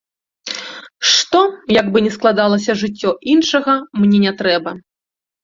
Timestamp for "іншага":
3.35-3.77